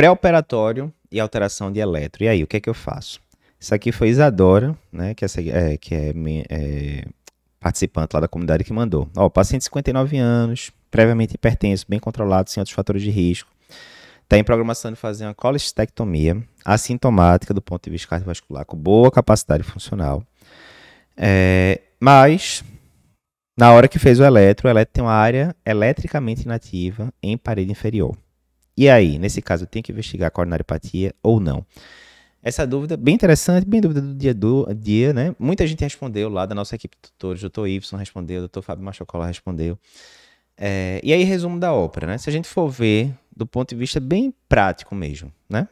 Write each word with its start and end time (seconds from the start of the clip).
pré-operatório 0.00 0.90
e 1.12 1.20
alteração 1.20 1.70
de 1.70 1.78
eletro. 1.78 2.24
E 2.24 2.28
aí, 2.28 2.42
o 2.42 2.46
que 2.46 2.56
é 2.56 2.60
que 2.60 2.70
eu 2.70 2.72
faço? 2.72 3.20
Isso 3.60 3.74
aqui 3.74 3.92
foi 3.92 4.08
Isadora, 4.08 4.74
né, 4.90 5.12
que, 5.12 5.26
essa, 5.26 5.42
é, 5.42 5.76
que 5.76 5.94
é, 5.94 6.14
é, 6.48 7.04
participante 7.60 8.14
lá 8.14 8.20
da 8.20 8.26
comunidade 8.26 8.64
que 8.64 8.72
mandou. 8.72 9.06
Ó, 9.14 9.28
paciente 9.28 9.60
de 9.60 9.64
59 9.66 10.16
anos, 10.16 10.72
previamente 10.90 11.34
hipertenso, 11.34 11.84
bem 11.86 12.00
controlado, 12.00 12.48
sem 12.48 12.62
outros 12.62 12.74
fatores 12.74 13.02
de 13.02 13.10
risco. 13.10 13.50
Está 14.22 14.38
em 14.38 14.44
programação 14.44 14.90
de 14.90 14.96
fazer 14.96 15.26
uma 15.26 15.34
colestectomia 15.34 16.42
assintomática 16.64 17.52
do 17.52 17.60
ponto 17.60 17.84
de 17.84 17.90
vista 17.90 18.08
cardiovascular, 18.08 18.64
com 18.64 18.78
boa 18.78 19.10
capacidade 19.10 19.62
funcional. 19.62 20.24
É, 21.14 21.78
mas, 22.00 22.64
na 23.54 23.70
hora 23.70 23.86
que 23.86 23.98
fez 23.98 24.18
o 24.18 24.24
eletro, 24.24 24.66
o 24.66 24.70
eletro 24.70 24.94
tem 24.94 25.04
uma 25.04 25.12
área 25.12 25.54
eletricamente 25.66 26.44
inativa 26.44 27.12
em 27.22 27.36
parede 27.36 27.70
inferior. 27.70 28.16
E 28.80 28.88
aí, 28.88 29.18
nesse 29.18 29.42
caso, 29.42 29.66
tenho 29.66 29.82
que 29.82 29.92
investigar 29.92 30.28
a 30.28 30.30
coronariopatia 30.30 31.14
ou 31.22 31.38
não? 31.38 31.66
Essa 32.42 32.66
dúvida, 32.66 32.96
bem 32.96 33.14
interessante, 33.14 33.66
bem 33.66 33.78
dúvida 33.78 34.00
do 34.00 34.14
dia 34.14 34.32
do 34.32 34.66
dia, 34.72 35.12
né? 35.12 35.36
Muita 35.38 35.66
gente 35.66 35.84
respondeu 35.84 36.30
lá 36.30 36.46
da 36.46 36.54
nossa 36.54 36.76
equipe 36.76 36.96
de 36.96 37.12
tutores, 37.12 37.42
o 37.42 37.50
Dr. 37.50 37.66
Y 37.66 37.78
respondeu, 37.98 38.42
o 38.42 38.48
Dr. 38.48 38.62
Fábio 38.62 38.82
Machocola 38.82 39.26
respondeu. 39.26 39.78
É, 40.56 40.98
e 41.04 41.12
aí, 41.12 41.24
resumo 41.24 41.60
da 41.60 41.74
ópera, 41.74 42.06
né? 42.06 42.16
Se 42.16 42.30
a 42.30 42.32
gente 42.32 42.48
for 42.48 42.70
ver 42.70 43.14
do 43.36 43.46
ponto 43.46 43.68
de 43.68 43.76
vista 43.76 44.00
bem 44.00 44.32
prático 44.48 44.94
mesmo, 44.94 45.30
né? 45.46 45.68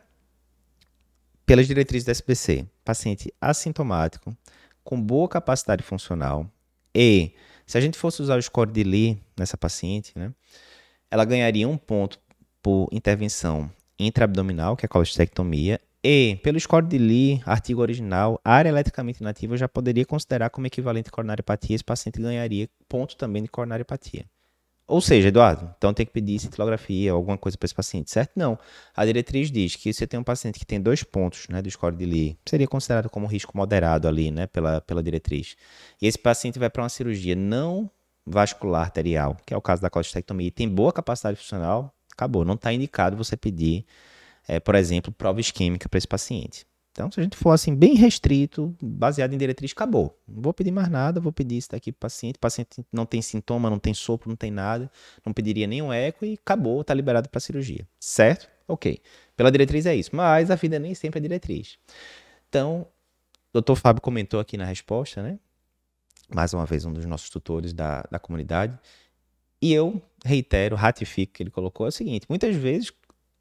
Pelas 1.46 1.66
diretrizes 1.66 2.04
da 2.04 2.12
SBC, 2.12 2.66
paciente 2.84 3.32
assintomático, 3.40 4.36
com 4.84 5.00
boa 5.00 5.26
capacidade 5.30 5.82
funcional, 5.82 6.46
e 6.94 7.32
se 7.66 7.78
a 7.78 7.80
gente 7.80 7.96
fosse 7.96 8.20
usar 8.20 8.38
o 8.38 8.42
score 8.42 8.70
de 8.70 8.84
Lee 8.84 9.18
nessa 9.34 9.56
paciente, 9.56 10.12
né? 10.14 10.30
Ela 11.10 11.24
ganharia 11.24 11.66
um 11.66 11.78
ponto 11.78 12.20
por 12.62 12.88
intervenção 12.92 13.70
intraabdominal, 13.98 14.76
que 14.76 14.84
é 14.84 14.86
a 14.86 14.88
colestectomia, 14.88 15.80
e, 16.02 16.38
pelo 16.42 16.58
score 16.60 16.86
de 16.86 16.96
Lee, 16.96 17.42
artigo 17.44 17.82
original, 17.82 18.40
área 18.44 18.68
eletricamente 18.68 19.20
inativa 19.20 19.54
eu 19.54 19.58
já 19.58 19.68
poderia 19.68 20.06
considerar 20.06 20.48
como 20.48 20.66
equivalente 20.66 21.08
a 21.08 21.12
coronariopatia, 21.12 21.74
esse 21.74 21.84
paciente 21.84 22.20
ganharia 22.20 22.68
ponto 22.88 23.16
também 23.16 23.42
de 23.42 23.48
coronariopatia. 23.48 24.24
Ou 24.86 25.02
seja, 25.02 25.28
Eduardo, 25.28 25.74
então 25.76 25.92
tem 25.92 26.06
que 26.06 26.12
pedir 26.12 26.38
cintilografia, 26.38 27.12
alguma 27.12 27.36
coisa 27.36 27.58
para 27.58 27.66
esse 27.66 27.74
paciente, 27.74 28.10
certo? 28.10 28.32
Não. 28.36 28.58
A 28.96 29.04
diretriz 29.04 29.50
diz 29.50 29.76
que 29.76 29.92
se 29.92 29.98
você 29.98 30.06
tem 30.06 30.18
um 30.18 30.24
paciente 30.24 30.58
que 30.58 30.64
tem 30.64 30.80
dois 30.80 31.02
pontos 31.02 31.46
né, 31.48 31.60
do 31.60 31.70
score 31.70 31.94
de 31.94 32.06
Lee, 32.06 32.38
seria 32.46 32.66
considerado 32.66 33.10
como 33.10 33.26
risco 33.26 33.54
moderado 33.54 34.08
ali, 34.08 34.30
né, 34.30 34.46
pela, 34.46 34.80
pela 34.80 35.02
diretriz. 35.02 35.56
E 36.00 36.06
esse 36.06 36.18
paciente 36.18 36.58
vai 36.58 36.70
para 36.70 36.82
uma 36.82 36.88
cirurgia 36.88 37.36
não 37.36 37.90
vascular 38.24 38.80
arterial, 38.80 39.36
que 39.44 39.52
é 39.52 39.56
o 39.56 39.60
caso 39.60 39.82
da 39.82 39.90
colestectomia, 39.90 40.46
e 40.46 40.50
tem 40.50 40.66
boa 40.66 40.92
capacidade 40.92 41.36
funcional, 41.36 41.94
acabou. 42.18 42.44
Não 42.44 42.54
está 42.54 42.72
indicado 42.72 43.16
você 43.16 43.36
pedir, 43.36 43.84
é, 44.46 44.58
por 44.58 44.74
exemplo, 44.74 45.12
prova 45.12 45.40
isquêmica 45.40 45.88
para 45.88 45.98
esse 45.98 46.08
paciente. 46.08 46.66
Então, 46.90 47.12
se 47.12 47.20
a 47.20 47.22
gente 47.22 47.36
for 47.36 47.52
assim, 47.52 47.76
bem 47.76 47.94
restrito, 47.94 48.74
baseado 48.82 49.32
em 49.32 49.38
diretriz, 49.38 49.70
acabou. 49.70 50.18
Não 50.26 50.42
vou 50.42 50.52
pedir 50.52 50.72
mais 50.72 50.88
nada, 50.88 51.20
vou 51.20 51.32
pedir 51.32 51.56
isso 51.56 51.70
daqui 51.70 51.92
para 51.92 51.98
o 51.98 52.00
paciente. 52.00 52.36
O 52.36 52.40
paciente 52.40 52.84
não 52.92 53.06
tem 53.06 53.22
sintoma, 53.22 53.70
não 53.70 53.78
tem 53.78 53.94
sopro, 53.94 54.28
não 54.28 54.34
tem 54.34 54.50
nada, 54.50 54.90
não 55.24 55.32
pediria 55.32 55.68
nenhum 55.68 55.92
eco 55.92 56.24
e 56.24 56.34
acabou, 56.34 56.80
está 56.80 56.92
liberado 56.92 57.28
para 57.28 57.38
cirurgia. 57.38 57.86
Certo? 58.00 58.48
Ok. 58.66 59.00
Pela 59.36 59.52
diretriz 59.52 59.86
é 59.86 59.94
isso. 59.94 60.10
Mas 60.12 60.50
a 60.50 60.56
vida 60.56 60.76
nem 60.80 60.92
sempre 60.92 61.18
é 61.18 61.22
diretriz. 61.22 61.78
Então, 62.48 62.80
o 62.80 63.52
doutor 63.52 63.76
Fábio 63.76 64.02
comentou 64.02 64.40
aqui 64.40 64.56
na 64.56 64.64
resposta, 64.64 65.22
né? 65.22 65.38
Mais 66.34 66.52
uma 66.52 66.66
vez, 66.66 66.84
um 66.84 66.92
dos 66.92 67.06
nossos 67.06 67.30
tutores 67.30 67.72
da, 67.72 68.02
da 68.10 68.18
comunidade. 68.18 68.76
E 69.60 69.72
eu 69.72 70.00
reitero, 70.24 70.76
ratifico 70.76 71.34
que 71.34 71.42
ele 71.42 71.50
colocou, 71.50 71.86
é 71.86 71.88
o 71.88 71.92
seguinte: 71.92 72.26
muitas 72.28 72.54
vezes 72.54 72.92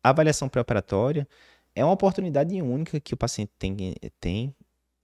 a 0.03 0.09
avaliação 0.09 0.49
pré-operatória 0.49 1.27
é 1.75 1.83
uma 1.83 1.93
oportunidade 1.93 2.59
única 2.61 2.99
que 2.99 3.13
o 3.13 3.17
paciente 3.17 3.51
tem, 3.59 3.95
tem 4.19 4.55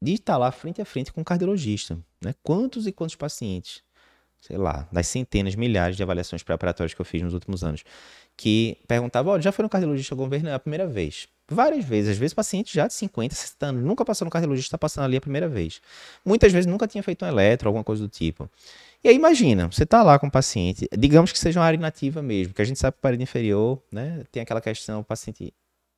de 0.01 0.13
estar 0.13 0.37
lá 0.37 0.51
frente 0.51 0.81
a 0.81 0.85
frente 0.85 1.13
com 1.13 1.21
o 1.21 1.25
cardiologista. 1.25 1.97
Né? 2.21 2.33
Quantos 2.41 2.87
e 2.87 2.91
quantos 2.91 3.15
pacientes, 3.15 3.83
sei 4.41 4.57
lá, 4.57 4.87
das 4.91 5.07
centenas, 5.07 5.55
milhares 5.55 5.95
de 5.95 6.03
avaliações 6.03 6.41
pré-operatórias 6.41 6.93
que 6.93 6.99
eu 6.99 7.05
fiz 7.05 7.21
nos 7.21 7.33
últimos 7.33 7.63
anos, 7.63 7.83
que 8.35 8.79
perguntavam, 8.87 9.33
olha, 9.33 9.41
já 9.41 9.51
foi 9.51 9.63
no 9.63 9.69
cardiologista 9.69 10.13
alguma 10.13 10.29
vez? 10.29 10.41
Não, 10.41 10.51
é 10.51 10.55
a 10.55 10.59
primeira 10.59 10.87
vez. 10.87 11.27
Várias 11.49 11.83
vezes, 11.83 12.11
às 12.11 12.17
vezes 12.17 12.33
pacientes 12.33 12.73
já 12.73 12.87
de 12.87 12.93
50, 12.93 13.35
60 13.35 13.65
anos, 13.65 13.83
nunca 13.83 14.05
passou 14.05 14.25
no 14.25 14.31
cardiologista, 14.31 14.67
está 14.67 14.77
passando 14.77 15.05
ali 15.05 15.17
a 15.17 15.21
primeira 15.21 15.47
vez. 15.47 15.81
Muitas 16.25 16.51
vezes 16.53 16.65
nunca 16.65 16.87
tinha 16.87 17.03
feito 17.03 17.25
um 17.25 17.27
eletro, 17.27 17.67
alguma 17.67 17.83
coisa 17.83 18.01
do 18.01 18.09
tipo. 18.09 18.49
E 19.03 19.09
aí 19.09 19.15
imagina, 19.15 19.67
você 19.67 19.83
está 19.83 20.01
lá 20.01 20.17
com 20.17 20.27
o 20.27 20.31
paciente, 20.31 20.87
digamos 20.97 21.33
que 21.33 21.39
seja 21.39 21.59
uma 21.59 21.65
área 21.65 21.75
inativa 21.75 22.21
mesmo, 22.21 22.53
que 22.53 22.61
a 22.61 22.65
gente 22.65 22.79
sabe 22.79 22.93
que 22.93 22.99
a 22.99 23.01
parede 23.01 23.23
inferior, 23.23 23.81
né, 23.91 24.23
tem 24.31 24.41
aquela 24.41 24.61
questão, 24.61 25.01
o 25.01 25.03
paciente 25.03 25.53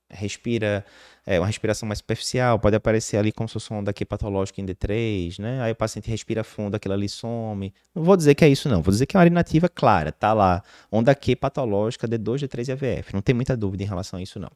respira 0.09 0.85
é, 1.25 1.39
uma 1.39 1.47
respiração 1.47 1.87
mais 1.87 1.99
superficial, 1.99 2.59
pode 2.59 2.75
aparecer 2.75 3.17
ali 3.17 3.31
como 3.31 3.47
se 3.49 3.53
fosse 3.53 3.71
uma 3.71 3.79
onda 3.79 3.91
aqui 3.91 4.05
patológica 4.05 4.61
em 4.61 4.65
D3, 4.65 5.39
né? 5.39 5.61
Aí 5.61 5.71
o 5.71 5.75
paciente 5.75 6.09
respira 6.09 6.43
fundo, 6.43 6.75
aquilo 6.75 6.93
ali 6.93 7.09
some. 7.09 7.73
Não 7.93 8.03
vou 8.03 8.15
dizer 8.15 8.35
que 8.35 8.45
é 8.45 8.49
isso, 8.49 8.69
não. 8.69 8.81
Vou 8.81 8.91
dizer 8.91 9.05
que 9.05 9.15
é 9.15 9.17
uma 9.17 9.21
área 9.21 9.31
inativa 9.31 9.67
clara, 9.67 10.11
tá 10.11 10.33
lá. 10.33 10.63
Onda 10.91 11.15
Q 11.15 11.35
patológica, 11.35 12.07
D2, 12.07 12.47
D3 12.47 12.69
e 12.69 12.71
AVF. 12.71 13.13
Não 13.13 13.21
tem 13.21 13.33
muita 13.33 13.57
dúvida 13.57 13.83
em 13.83 13.87
relação 13.87 14.19
a 14.19 14.21
isso, 14.21 14.39
não. 14.39 14.51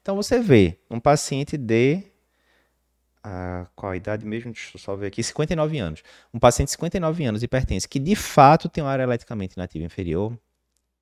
Então 0.00 0.14
você 0.14 0.38
vê 0.38 0.78
um 0.90 1.00
paciente 1.00 1.56
de. 1.56 2.02
Ah, 3.22 3.66
qual 3.74 3.92
a 3.92 3.96
idade 3.96 4.26
mesmo? 4.26 4.52
Deixa 4.52 4.76
eu 4.76 4.80
só 4.80 4.94
ver 4.94 5.06
aqui. 5.06 5.22
59 5.22 5.78
anos. 5.78 6.02
Um 6.32 6.38
paciente 6.38 6.68
de 6.68 6.72
59 6.72 7.24
anos 7.24 7.42
hipertenso 7.42 7.88
que 7.88 7.98
de 7.98 8.14
fato 8.14 8.68
tem 8.68 8.84
uma 8.84 8.90
área 8.90 9.02
eletricamente 9.02 9.54
inativa 9.56 9.84
inferior, 9.84 10.38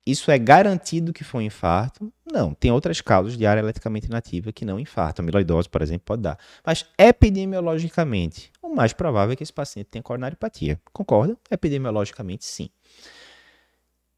isso 0.05 0.29
é 0.31 0.37
garantido 0.37 1.13
que 1.13 1.23
foi 1.23 1.43
um 1.43 1.45
infarto? 1.45 2.11
Não. 2.29 2.53
Tem 2.53 2.71
outras 2.71 2.99
causas 2.99 3.37
de 3.37 3.45
área 3.45 3.61
eletricamente 3.61 4.07
inativa 4.07 4.51
que 4.51 4.65
não 4.65 4.79
infartam. 4.79 5.23
Amiloidose, 5.23 5.69
por 5.69 5.81
exemplo, 5.81 6.03
pode 6.05 6.21
dar. 6.21 6.37
Mas 6.65 6.85
epidemiologicamente, 6.97 8.51
o 8.61 8.75
mais 8.75 8.91
provável 8.91 9.33
é 9.33 9.35
que 9.35 9.43
esse 9.43 9.53
paciente 9.53 9.87
tenha 9.87 10.03
coronariopatia. 10.03 10.79
Concorda? 10.91 11.37
Epidemiologicamente, 11.49 12.43
sim. 12.43 12.69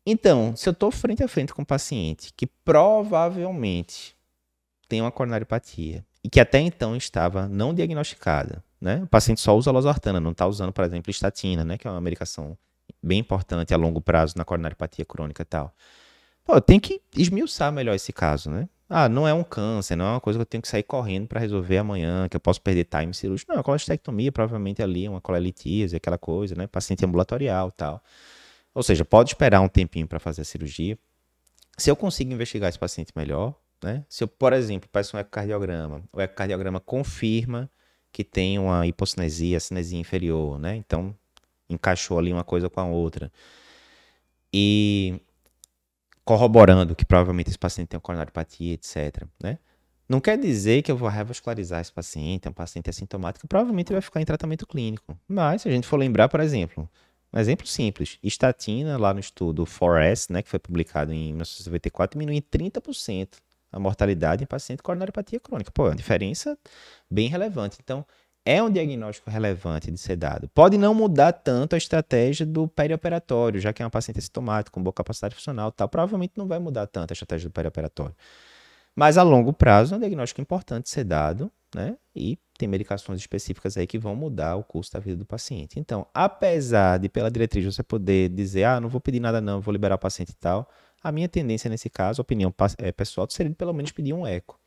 Então, 0.06 0.56
se 0.56 0.68
eu 0.68 0.72
estou 0.72 0.91
frente 0.91 1.24
a 1.24 1.28
frente 1.28 1.53
com 1.53 1.62
um 1.62 1.66
paciente 1.66 2.31
que 2.35 2.47
provavelmente 2.47 4.16
tem 4.88 5.01
uma 5.01 5.12
coronariopatia 5.12 6.06
e 6.24 6.29
que 6.29 6.40
até 6.40 6.59
então 6.59 6.95
estava 6.95 7.47
não 7.47 7.74
diagnosticada, 7.74 8.63
né? 8.81 9.01
O 9.03 9.07
paciente 9.07 9.41
só 9.41 9.56
usa 9.56 9.72
losartana, 9.72 10.19
não 10.19 10.31
está 10.31 10.47
usando, 10.47 10.72
por 10.72 10.84
exemplo, 10.84 11.12
estatina, 11.12 11.63
né? 11.63 11.78
Que 11.78 11.88
é 11.88 11.91
uma 11.91 12.01
medicação 12.01 12.57
bem 13.01 13.19
importante 13.19 13.73
a 13.73 13.78
longo 13.78 14.01
prazo 14.01 14.34
na 14.38 14.46
coronariopatia 14.46 15.06
crônica 15.06 15.41
e 15.41 15.46
tal. 15.46 15.73
Pô, 16.44 16.59
tem 16.62 16.79
que 16.79 17.01
esmiuçar 17.16 17.72
melhor 17.72 17.96
esse 17.96 18.13
caso, 18.13 18.50
né? 18.51 18.69
Ah, 18.88 19.09
não 19.09 19.28
é 19.28 19.34
um 19.34 19.44
câncer, 19.44 19.96
não 19.96 20.06
é 20.06 20.09
uma 20.12 20.22
coisa 20.22 20.38
que 20.38 20.41
eu 20.41 20.46
tenho 20.46 20.62
que 20.62 20.68
sair 20.68 20.84
correndo 20.84 21.28
para 21.28 21.40
resolver 21.40 21.79
amanhã, 21.79 22.29
que 22.29 22.38
eu 22.38 22.40
posso 22.40 22.62
perder 22.62 22.85
time 22.85 23.13
cirúrgico. 23.16 23.51
Não, 23.51 23.59
a 23.59 23.63
colestectomia 23.63 24.31
provavelmente 24.31 24.81
ali, 24.84 25.09
uma 25.09 25.19
colelitíase, 25.19 25.95
aquela 25.95 26.19
coisa, 26.19 26.53
né? 26.53 26.68
Paciente 26.68 27.03
ambulatorial 27.03 27.72
tal. 27.72 28.03
Ou 28.75 28.84
seja, 28.84 29.03
pode 29.03 29.31
esperar 29.31 29.62
um 29.62 29.68
tempinho 29.68 30.07
para 30.07 30.19
fazer 30.19 30.41
a 30.41 30.45
cirurgia. 30.45 31.00
Se 31.78 31.90
eu 31.90 31.95
consigo 31.95 32.31
investigar 32.31 32.69
esse 32.69 32.78
paciente 32.78 33.12
melhor, 33.16 33.56
né? 33.84 34.06
Se 34.07 34.24
eu, 34.24 34.28
por 34.28 34.53
exemplo, 34.53 34.88
peço 34.91 35.18
um 35.18 35.19
ecocardiograma, 35.19 36.03
o 36.13 36.22
ecocardiograma 36.22 36.79
confirma 36.79 37.69
que 38.12 38.24
tem 38.24 38.59
uma 38.59 38.85
hipocinesia, 38.85 39.59
cinesia 39.59 40.00
inferior, 40.00 40.59
né? 40.59 40.75
Então, 40.75 41.16
encaixou 41.69 42.19
ali 42.19 42.31
uma 42.31 42.43
coisa 42.43 42.69
com 42.69 42.79
a 42.79 42.85
outra. 42.85 43.31
E 44.53 45.19
corroborando 46.23 46.95
que 46.95 47.05
provavelmente 47.05 47.49
esse 47.49 47.59
paciente 47.59 47.89
tem 47.89 47.99
coronariopatia, 47.99 48.73
etc. 48.73 49.25
Né? 49.41 49.59
Não 50.07 50.19
quer 50.19 50.37
dizer 50.37 50.81
que 50.81 50.91
eu 50.91 50.97
vou 50.97 51.09
revascularizar 51.09 51.81
esse 51.81 51.91
paciente, 51.91 52.47
é 52.47 52.51
um 52.51 52.53
paciente 52.53 52.89
assintomático, 52.89 53.47
provavelmente 53.47 53.91
vai 53.91 54.01
ficar 54.01 54.21
em 54.21 54.25
tratamento 54.25 54.65
clínico. 54.67 55.17
Mas, 55.27 55.63
se 55.63 55.69
a 55.69 55.71
gente 55.71 55.87
for 55.87 55.97
lembrar, 55.97 56.29
por 56.29 56.39
exemplo, 56.39 56.89
um 57.33 57.39
exemplo 57.39 57.65
simples, 57.67 58.17
estatina, 58.23 58.97
lá 58.97 59.13
no 59.13 59.19
estudo 59.19 59.65
4S, 59.65 60.31
né, 60.31 60.41
que 60.41 60.49
foi 60.49 60.59
publicado 60.59 61.11
em 61.11 61.33
1994, 61.33 62.17
diminui 62.17 62.37
em 62.37 62.41
30% 62.41 63.37
a 63.71 63.79
mortalidade 63.79 64.43
em 64.43 64.47
paciente 64.47 64.77
com 64.79 64.85
coronariopatia 64.85 65.39
crônica. 65.39 65.71
Pô, 65.71 65.88
é 65.88 65.89
uma 65.89 65.95
diferença 65.95 66.57
bem 67.09 67.27
relevante. 67.27 67.77
Então, 67.83 68.06
é 68.45 68.62
um 68.62 68.69
diagnóstico 68.69 69.30
relevante 69.30 69.89
de 69.89 69.97
ser 69.97 70.15
dado. 70.15 70.47
Pode 70.50 70.77
não 70.77 70.94
mudar 70.94 71.33
tanto 71.33 71.74
a 71.74 71.77
estratégia 71.77 72.45
do 72.45 72.68
perioperatório, 72.68 73.59
já 73.59 73.74
que 73.74 73.81
é 73.81 73.86
uma 73.86 73.89
paciente 73.89 74.21
sintomática, 74.21 74.71
com 74.71 74.83
boa 74.83 74.94
capacidade 74.94 75.33
funcional 75.33 75.71
tal, 75.71 75.89
provavelmente 75.89 76.33
não 76.38 76.47
vai 76.47 76.59
mudar 76.59 76.86
tanto 76.86 77.12
a 77.12 77.13
estratégia 77.13 77.50
do 77.50 77.53
perioperatório. 77.53 78.15
Mas 78.95 79.18
a 79.18 79.24
longo 79.24 79.51
prazo 79.51 79.95
é 79.95 79.97
um 79.97 80.00
diagnóstico 80.00 80.39
importante 80.39 80.83
de 80.83 80.92
ser 80.92 81.03
dado, 81.03 81.51
né? 81.74 81.97
E 82.15 82.38
tem 82.57 82.69
medicações 82.69 83.19
específicas 83.19 83.75
aí 83.75 83.86
que 83.86 83.97
vão 83.97 84.15
mudar 84.15 84.56
o 84.56 84.63
curso 84.63 84.94
da 84.94 85.00
vida 85.00 85.18
do 85.18 85.25
paciente. 85.25 85.80
Então, 85.80 86.07
apesar 86.13 87.00
de 87.00 87.09
pela 87.09 87.30
diretriz 87.30 87.65
você 87.65 87.83
poder 87.83 88.30
dizer, 88.30 88.63
ah, 88.63 88.80
não 88.80 88.88
vou 88.88 89.01
pedir 89.01 89.19
nada 89.19 89.42
não, 89.42 89.59
vou 89.59 89.74
liberar 89.74 89.95
o 89.95 90.00
paciente 90.00 90.30
e 90.30 90.36
tal, 90.36 90.69
a 91.03 91.12
minha 91.12 91.27
tendência 91.27 91.69
nesse 91.69 91.89
caso, 91.89 92.21
opinião 92.21 92.53
é, 92.77 92.92
pessoal, 92.92 93.27
seria 93.30 93.50
de 93.50 93.56
pelo 93.56 93.74
menos 93.74 93.92
pedir 93.92 94.13
um 94.13 94.25
eco 94.25 94.57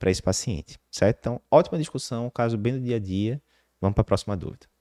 para 0.00 0.10
esse 0.10 0.22
paciente, 0.22 0.80
certo? 0.90 1.18
Então, 1.20 1.42
ótima 1.50 1.78
discussão, 1.78 2.30
caso 2.30 2.58
bem 2.58 2.72
do 2.72 2.80
dia 2.80 2.96
a 2.96 2.98
dia. 2.98 3.40
Vamos 3.80 3.94
para 3.94 4.02
a 4.02 4.04
próxima 4.04 4.36
dúvida. 4.36 4.66